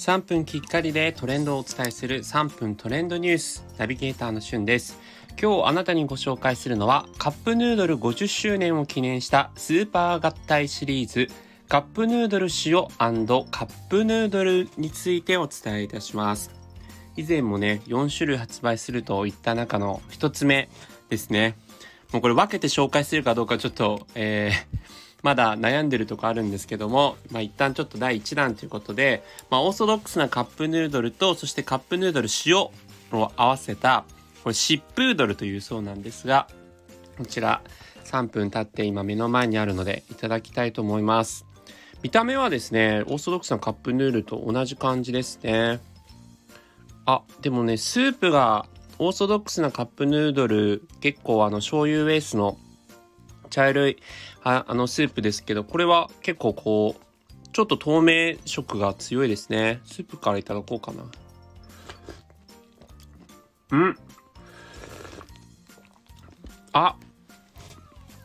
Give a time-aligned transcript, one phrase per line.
[0.00, 4.98] 3分きっかりでトレンドをお伝えする3分トレンドニュースナビゲーターのしゅんです。
[5.38, 11.28] 今日あなたにご紹介するのはカップヌードル50周年を記念したスーパー合体シリーズ
[11.68, 12.86] カップヌードル塩
[13.50, 16.50] カップヌードルについてお伝えいたします。
[17.18, 20.70] 以前もね4種類発売するといった中の1つ目
[21.10, 21.58] ですね。
[22.10, 34.04] もうこれ分けて紹介するかどうかちょっと、えー、まだ悩んでるとこあるんですけども、まあ、一旦ちょっと第1弾ということで、まあ、オーソドックスなカップヌードルと、そしてカップヌードル塩を合わせた、
[34.42, 36.48] これシップードルというそうなんですが、
[37.18, 37.60] こちら
[38.04, 41.46] 3分経って今目の前にあるのでいただきたいと思います。
[42.02, 45.80] 見た目はですね、オーソドックスなカップヌードルと同じ感じですね。
[47.04, 48.66] あ、でもね、スープが
[48.98, 52.56] オーソドックスなカップヌードル、結構あの醤油ベースの
[53.50, 53.98] 茶色い
[54.42, 59.80] ああのスープですけど、これは結構こう、ちょっと透明色が強いですね。
[59.84, 61.04] スープからいただこうかな。
[63.72, 63.96] うん
[66.72, 66.96] あ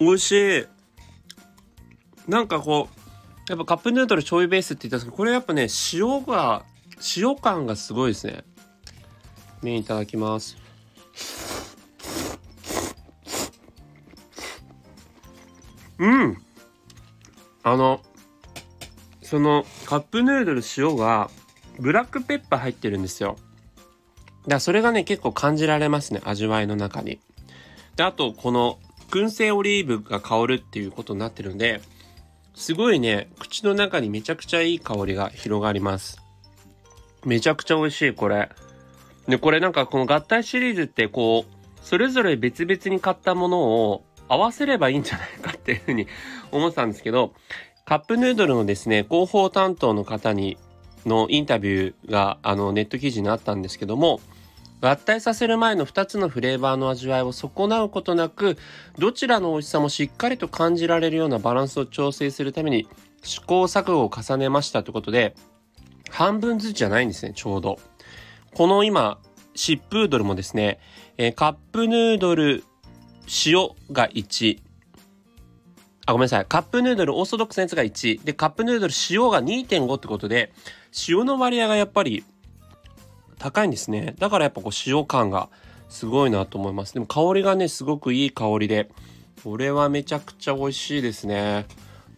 [0.00, 0.66] 美味しい
[2.28, 2.98] なんかこう、
[3.48, 6.64] やっぱカップヌードル醤油ベースって言ったんですけど、これやっぱね、塩が、
[7.16, 8.44] 塩感がすごいですね。
[9.62, 10.56] 麺いただきます。
[15.98, 16.38] うん。
[17.62, 18.00] あの
[19.22, 21.28] そのカップヌードル塩が
[21.78, 23.36] ブラックペッパー入ってるんですよ。
[23.36, 27.20] だからそれがね結構感じられますね味わいの中に。
[27.96, 28.78] であとこの
[29.10, 31.80] 燻製オリーブが香るっていうことになってるんで
[32.54, 36.22] すごいね口の中にめちゃくちゃいい香りが広がります。
[37.26, 38.48] めちゃくちゃ美味しいこれ。
[39.26, 46.06] でこれなんかこの合体シリーズってこうそれぞれ別々に買ったものを合わせればいいんじゃないかっていうふうに
[46.50, 47.34] 思ってたんですけど、
[47.84, 50.56] カップヌードルのですね、広報担当の方に、
[51.06, 54.20] のインタビューがあのネット記事にあったんですけども、
[54.80, 58.56] 合体させる前の2つのフレーバーの味わいを損なうことなく、
[58.98, 62.88] どちらの美味しさもしっかりと感じられるようなバランスを調整するために
[63.22, 65.34] 試行錯誤を重ねましたということで、
[66.10, 67.78] 半分ずつじゃないんですね、ちょうど。
[68.54, 69.18] この今、
[69.54, 70.78] シップードルもですね、
[71.16, 72.64] えー、カップヌードル
[73.46, 74.67] 塩が1。
[76.08, 76.46] あ、ごめんなさい。
[76.46, 78.24] カップヌードルオーソドックスのやつが1。
[78.24, 80.54] で、カップヌードル塩が2.5ってことで、
[81.06, 82.24] 塩の割合がやっぱり
[83.38, 84.14] 高いんですね。
[84.18, 85.50] だからやっぱこう塩感が
[85.90, 86.94] すごいなと思います。
[86.94, 88.88] でも香りがね、すごくいい香りで、
[89.44, 91.66] これはめちゃくちゃ美味しいですね。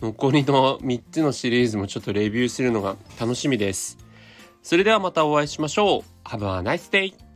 [0.01, 3.99] 残りの3つのシリーズもちょっとレビューするのが楽しみです。
[4.63, 6.29] それではまたお会いしましょう。
[6.29, 7.30] Have a nice day!